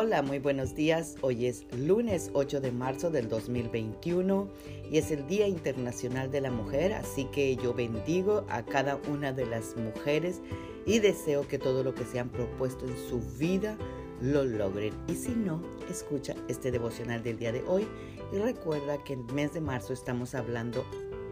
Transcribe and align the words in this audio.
Hola, 0.00 0.22
muy 0.22 0.38
buenos 0.38 0.76
días. 0.76 1.16
Hoy 1.22 1.46
es 1.46 1.66
lunes 1.76 2.30
8 2.32 2.60
de 2.60 2.70
marzo 2.70 3.10
del 3.10 3.28
2021 3.28 4.48
y 4.92 4.98
es 4.98 5.10
el 5.10 5.26
Día 5.26 5.48
Internacional 5.48 6.30
de 6.30 6.40
la 6.40 6.52
Mujer, 6.52 6.92
así 6.92 7.24
que 7.24 7.56
yo 7.56 7.74
bendigo 7.74 8.46
a 8.48 8.62
cada 8.62 9.00
una 9.10 9.32
de 9.32 9.44
las 9.44 9.76
mujeres 9.76 10.40
y 10.86 11.00
deseo 11.00 11.48
que 11.48 11.58
todo 11.58 11.82
lo 11.82 11.96
que 11.96 12.04
se 12.04 12.20
han 12.20 12.28
propuesto 12.28 12.86
en 12.86 12.96
su 12.96 13.18
vida 13.40 13.76
lo 14.20 14.44
logren. 14.44 14.94
Y 15.08 15.16
si 15.16 15.30
no, 15.30 15.60
escucha 15.90 16.36
este 16.46 16.70
devocional 16.70 17.24
del 17.24 17.40
día 17.40 17.50
de 17.50 17.64
hoy 17.64 17.84
y 18.32 18.36
recuerda 18.36 19.02
que 19.02 19.14
el 19.14 19.24
mes 19.34 19.52
de 19.52 19.60
marzo 19.60 19.94
estamos 19.94 20.36
hablando 20.36 20.84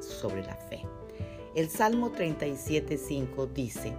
sobre 0.00 0.42
la 0.42 0.56
fe. 0.56 0.82
El 1.54 1.70
Salmo 1.70 2.12
37.5 2.12 3.54
dice, 3.54 3.94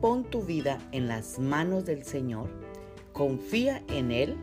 pon 0.00 0.22
tu 0.22 0.42
vida 0.42 0.78
en 0.92 1.08
las 1.08 1.40
manos 1.40 1.84
del 1.84 2.04
Señor 2.04 2.67
confía 3.18 3.82
en 3.88 4.12
Él 4.12 4.36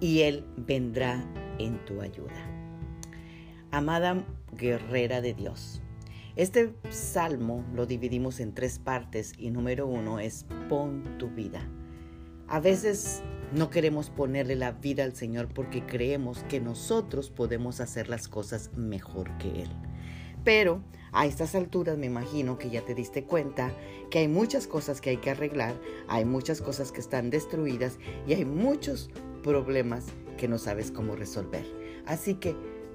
y 0.00 0.20
Él 0.22 0.42
vendrá 0.56 1.22
en 1.58 1.84
tu 1.84 2.00
ayuda. 2.00 2.42
Amada 3.70 4.24
guerrera 4.56 5.20
de 5.20 5.34
Dios, 5.34 5.82
este 6.34 6.72
salmo 6.88 7.66
lo 7.74 7.84
dividimos 7.84 8.40
en 8.40 8.54
tres 8.54 8.78
partes 8.78 9.34
y 9.36 9.50
número 9.50 9.86
uno 9.86 10.20
es 10.20 10.46
pon 10.70 11.18
tu 11.18 11.28
vida. 11.28 11.60
A 12.48 12.60
veces 12.60 13.22
no 13.52 13.68
queremos 13.68 14.08
ponerle 14.08 14.56
la 14.56 14.72
vida 14.72 15.04
al 15.04 15.14
Señor 15.14 15.52
porque 15.52 15.84
creemos 15.84 16.44
que 16.44 16.60
nosotros 16.60 17.28
podemos 17.28 17.78
hacer 17.80 18.08
las 18.08 18.26
cosas 18.26 18.70
mejor 18.74 19.36
que 19.36 19.64
Él. 19.64 19.87
Pero 20.44 20.82
a 21.12 21.26
estas 21.26 21.54
alturas 21.54 21.98
me 21.98 22.06
imagino 22.06 22.58
que 22.58 22.70
ya 22.70 22.84
te 22.84 22.94
diste 22.94 23.24
cuenta 23.24 23.72
que 24.10 24.20
hay 24.20 24.28
muchas 24.28 24.66
cosas 24.66 25.00
que 25.00 25.10
hay 25.10 25.16
que 25.16 25.30
arreglar, 25.30 25.74
hay 26.08 26.24
muchas 26.24 26.60
cosas 26.60 26.92
que 26.92 27.00
están 27.00 27.30
destruidas 27.30 27.98
y 28.26 28.34
hay 28.34 28.44
muchos 28.44 29.10
problemas 29.42 30.06
que 30.36 30.48
no 30.48 30.58
sabes 30.58 30.90
cómo 30.90 31.16
resolver. 31.16 31.64
Así 32.06 32.34
que 32.34 32.54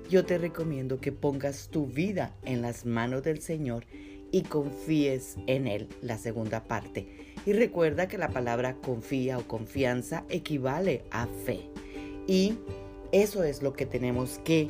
yo 0.09 0.25
te 0.25 0.37
recomiendo 0.37 0.99
que 0.99 1.11
pongas 1.11 1.69
tu 1.69 1.87
vida 1.87 2.35
en 2.43 2.61
las 2.61 2.85
manos 2.85 3.23
del 3.23 3.41
Señor 3.41 3.85
y 4.31 4.41
confíes 4.41 5.37
en 5.47 5.67
Él, 5.67 5.87
la 6.01 6.17
segunda 6.17 6.63
parte. 6.63 7.35
Y 7.45 7.53
recuerda 7.53 8.07
que 8.07 8.17
la 8.17 8.29
palabra 8.29 8.75
confía 8.75 9.37
o 9.37 9.47
confianza 9.47 10.23
equivale 10.29 11.03
a 11.11 11.27
fe. 11.27 11.69
Y 12.27 12.55
eso 13.11 13.43
es 13.43 13.61
lo 13.61 13.73
que 13.73 13.85
tenemos 13.85 14.39
que 14.43 14.69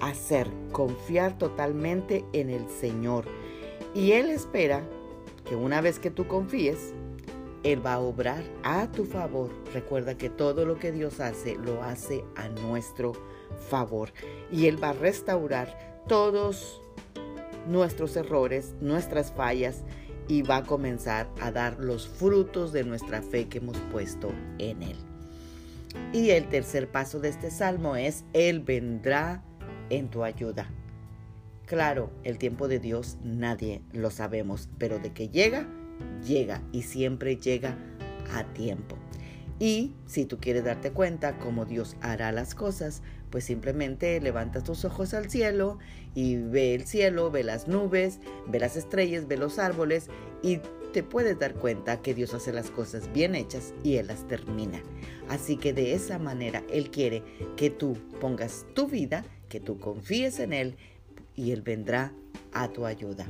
hacer, 0.00 0.48
confiar 0.72 1.38
totalmente 1.38 2.24
en 2.32 2.50
el 2.50 2.68
Señor. 2.68 3.26
Y 3.94 4.12
Él 4.12 4.30
espera 4.30 4.82
que 5.48 5.56
una 5.56 5.80
vez 5.80 5.98
que 5.98 6.10
tú 6.10 6.26
confíes, 6.26 6.92
Él 7.62 7.84
va 7.84 7.94
a 7.94 8.00
obrar 8.00 8.44
a 8.62 8.90
tu 8.90 9.04
favor. 9.04 9.50
Recuerda 9.72 10.16
que 10.16 10.30
todo 10.30 10.64
lo 10.64 10.78
que 10.78 10.92
Dios 10.92 11.20
hace, 11.20 11.56
lo 11.56 11.82
hace 11.82 12.24
a 12.36 12.48
nuestro 12.48 13.12
favor. 13.68 14.12
Y 14.50 14.66
Él 14.66 14.82
va 14.82 14.90
a 14.90 14.94
restaurar 14.94 16.02
todos 16.06 16.80
nuestros 17.66 18.16
errores, 18.16 18.74
nuestras 18.80 19.32
fallas 19.32 19.82
y 20.28 20.42
va 20.42 20.58
a 20.58 20.64
comenzar 20.64 21.28
a 21.40 21.50
dar 21.50 21.78
los 21.78 22.08
frutos 22.08 22.72
de 22.72 22.84
nuestra 22.84 23.22
fe 23.22 23.48
que 23.48 23.58
hemos 23.58 23.78
puesto 23.92 24.32
en 24.58 24.82
Él. 24.82 24.96
Y 26.12 26.30
el 26.30 26.48
tercer 26.48 26.88
paso 26.90 27.20
de 27.20 27.28
este 27.28 27.50
salmo 27.50 27.96
es, 27.96 28.24
Él 28.32 28.60
vendrá 28.60 29.42
en 29.90 30.08
tu 30.08 30.24
ayuda. 30.24 30.70
Claro, 31.66 32.12
el 32.22 32.38
tiempo 32.38 32.68
de 32.68 32.78
Dios 32.78 33.18
nadie 33.22 33.82
lo 33.92 34.10
sabemos, 34.10 34.68
pero 34.78 34.98
de 34.98 35.12
que 35.12 35.28
llega, 35.28 35.68
llega 36.24 36.62
y 36.72 36.82
siempre 36.82 37.36
llega 37.36 37.76
a 38.32 38.44
tiempo. 38.52 38.96
Y 39.58 39.94
si 40.06 40.26
tú 40.26 40.38
quieres 40.38 40.64
darte 40.64 40.92
cuenta 40.92 41.38
cómo 41.38 41.64
Dios 41.64 41.96
hará 42.02 42.30
las 42.30 42.54
cosas, 42.54 43.02
pues 43.30 43.44
simplemente 43.44 44.20
levanta 44.20 44.62
tus 44.62 44.84
ojos 44.84 45.14
al 45.14 45.30
cielo 45.30 45.78
y 46.14 46.36
ve 46.36 46.74
el 46.74 46.86
cielo, 46.86 47.30
ve 47.30 47.42
las 47.42 47.66
nubes, 47.66 48.20
ve 48.46 48.60
las 48.60 48.76
estrellas, 48.76 49.26
ve 49.26 49.36
los 49.36 49.58
árboles 49.58 50.08
y 50.42 50.60
te 50.96 51.02
puedes 51.02 51.38
dar 51.38 51.52
cuenta 51.52 52.00
que 52.00 52.14
Dios 52.14 52.32
hace 52.32 52.54
las 52.54 52.70
cosas 52.70 53.12
bien 53.12 53.34
hechas 53.34 53.74
y 53.84 53.96
Él 53.96 54.06
las 54.06 54.26
termina. 54.26 54.82
Así 55.28 55.58
que 55.58 55.74
de 55.74 55.92
esa 55.92 56.18
manera 56.18 56.62
Él 56.70 56.90
quiere 56.90 57.22
que 57.54 57.68
tú 57.68 57.98
pongas 58.18 58.64
tu 58.72 58.86
vida 58.86 59.22
que 59.50 59.60
tú 59.60 59.78
confíes 59.78 60.40
en 60.40 60.54
Él 60.54 60.76
y 61.34 61.50
Él 61.50 61.60
vendrá 61.60 62.14
a 62.54 62.72
tu 62.72 62.86
ayuda. 62.86 63.26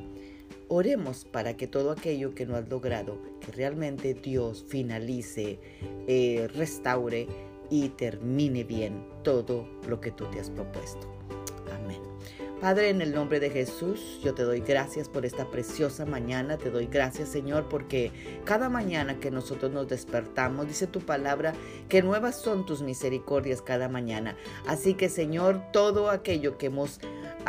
Oremos 0.68 1.24
para 1.24 1.56
que 1.56 1.66
todo 1.66 1.90
aquello 1.90 2.36
que 2.36 2.46
no 2.46 2.54
has 2.54 2.68
logrado, 2.68 3.20
que 3.40 3.50
realmente 3.50 4.14
Dios 4.14 4.64
finalice, 4.68 5.58
eh, 6.06 6.48
restaure 6.54 7.26
y 7.68 7.88
termine 7.88 8.62
bien 8.62 9.04
todo 9.24 9.68
lo 9.88 10.00
que 10.00 10.12
tú 10.12 10.26
te 10.26 10.38
has 10.38 10.50
propuesto. 10.50 11.12
Amén. 11.72 12.00
Padre, 12.60 12.88
en 12.88 13.02
el 13.02 13.14
nombre 13.14 13.38
de 13.38 13.50
Jesús, 13.50 14.18
yo 14.24 14.32
te 14.32 14.42
doy 14.42 14.60
gracias 14.60 15.10
por 15.10 15.26
esta 15.26 15.50
preciosa 15.50 16.06
mañana. 16.06 16.56
Te 16.56 16.70
doy 16.70 16.86
gracias, 16.86 17.28
Señor, 17.28 17.68
porque 17.68 18.12
cada 18.44 18.70
mañana 18.70 19.20
que 19.20 19.30
nosotros 19.30 19.72
nos 19.72 19.88
despertamos, 19.88 20.66
dice 20.66 20.86
tu 20.86 21.00
palabra, 21.00 21.52
que 21.90 22.00
nuevas 22.00 22.40
son 22.40 22.64
tus 22.64 22.80
misericordias 22.80 23.60
cada 23.60 23.90
mañana. 23.90 24.38
Así 24.66 24.94
que, 24.94 25.10
Señor, 25.10 25.60
todo 25.70 26.08
aquello 26.08 26.56
que 26.56 26.66
hemos 26.66 26.98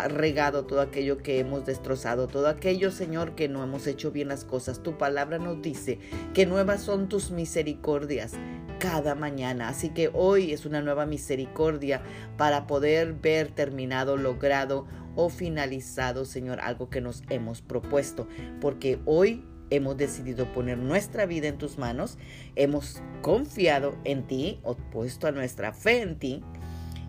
regado, 0.08 0.66
todo 0.66 0.81
aquello 0.81 1.18
que 1.18 1.40
hemos 1.40 1.66
destrozado, 1.66 2.28
todo 2.28 2.47
aquello, 2.47 2.91
Señor, 2.91 3.35
que 3.35 3.50
no 3.50 3.63
hemos 3.63 3.88
hecho 3.88 4.12
bien 4.12 4.28
las 4.28 4.46
cosas, 4.46 4.84
tu 4.84 4.97
palabra 4.97 5.40
nos 5.40 5.62
dice 5.62 6.00
que 6.34 6.46
nuevas 6.46 6.81
son 6.81 7.09
tus 7.09 7.31
misericordias 7.31 8.34
cada 8.80 9.16
mañana. 9.16 9.69
Así 9.69 9.90
que 9.90 10.09
hoy 10.13 10.53
es 10.53 10.66
una 10.66 10.81
nueva 10.81 11.06
misericordia 11.06 12.02
para 12.38 12.68
poder 12.68 13.13
ver 13.13 13.50
terminado, 13.50 14.18
logrado 14.18 14.85
o 15.16 15.30
finalizado, 15.30 16.25
Señor, 16.25 16.59
algo 16.62 16.90
que 16.90 17.02
nos 17.02 17.24
hemos 17.29 17.62
propuesto. 17.62 18.28
Porque 18.62 19.00
hoy 19.06 19.44
hemos 19.69 19.97
decidido 19.97 20.52
poner 20.53 20.78
nuestra 20.78 21.25
vida 21.25 21.47
en 21.47 21.58
tus 21.58 21.78
manos, 21.78 22.18
hemos 22.56 23.02
confiado 23.22 23.97
en 24.03 24.28
ti, 24.28 24.59
o 24.64 24.75
puesto 24.75 25.28
a 25.28 25.31
nuestra 25.31 25.74
fe 25.74 26.02
en 26.02 26.19
ti, 26.19 26.44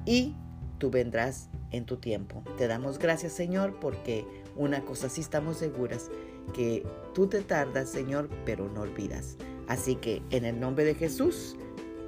y 0.06 0.34
tú 0.78 0.90
vendrás 0.90 1.50
en 1.70 1.84
tu 1.84 1.96
tiempo. 1.96 2.42
Te 2.56 2.66
damos 2.66 2.98
gracias, 2.98 3.32
Señor, 3.32 3.78
porque 3.80 4.24
una 4.56 4.84
cosa 4.84 5.08
sí 5.08 5.20
estamos 5.20 5.58
seguras, 5.58 6.10
que 6.54 6.84
tú 7.14 7.26
te 7.26 7.42
tardas, 7.42 7.90
Señor, 7.90 8.28
pero 8.44 8.68
no 8.68 8.82
olvidas. 8.82 9.36
Así 9.66 9.96
que 9.96 10.22
en 10.30 10.44
el 10.44 10.58
nombre 10.58 10.84
de 10.84 10.94
Jesús, 10.94 11.56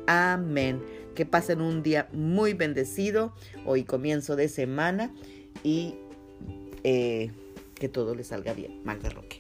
amén. 0.07 0.83
Que 1.15 1.27
pasen 1.27 1.61
un 1.61 1.83
día 1.83 2.09
muy 2.13 2.55
bendecido, 2.55 3.35
hoy 3.67 3.85
comienzo 3.85 4.37
de 4.37 4.49
semana 4.49 5.13
y 5.63 5.97
eh, 6.85 7.31
que 7.75 7.89
todo 7.89 8.15
les 8.15 8.29
salga 8.29 8.55
bien. 8.55 8.81
Magda 8.85 9.11
Roque. 9.11 9.39